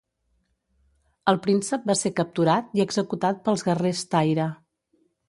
El 1.33 1.37
príncep 1.43 1.85
va 1.91 1.95
ser 1.99 2.11
capturat 2.19 2.71
i 2.79 2.83
executat 2.87 3.45
pels 3.49 3.65
guerrers 3.69 4.03
Taira. 4.15 4.49